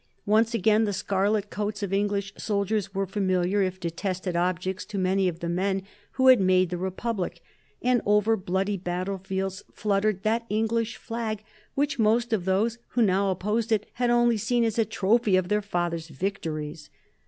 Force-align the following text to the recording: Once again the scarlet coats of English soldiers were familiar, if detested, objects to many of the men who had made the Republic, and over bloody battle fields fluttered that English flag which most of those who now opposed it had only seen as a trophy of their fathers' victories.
Once 0.25 0.55
again 0.55 0.85
the 0.85 0.93
scarlet 0.93 1.51
coats 1.51 1.83
of 1.83 1.93
English 1.93 2.33
soldiers 2.35 2.91
were 2.95 3.05
familiar, 3.05 3.61
if 3.61 3.79
detested, 3.79 4.35
objects 4.35 4.83
to 4.83 4.97
many 4.97 5.27
of 5.27 5.41
the 5.41 5.47
men 5.47 5.83
who 6.13 6.25
had 6.27 6.41
made 6.41 6.71
the 6.71 6.77
Republic, 6.79 7.39
and 7.83 8.01
over 8.03 8.35
bloody 8.35 8.77
battle 8.77 9.19
fields 9.19 9.63
fluttered 9.71 10.23
that 10.23 10.43
English 10.49 10.97
flag 10.97 11.43
which 11.75 11.99
most 11.99 12.33
of 12.33 12.45
those 12.45 12.79
who 12.87 13.01
now 13.03 13.29
opposed 13.29 13.71
it 13.71 13.85
had 13.93 14.09
only 14.09 14.37
seen 14.37 14.63
as 14.63 14.79
a 14.79 14.85
trophy 14.85 15.35
of 15.35 15.49
their 15.49 15.61
fathers' 15.61 16.07
victories. 16.07 16.89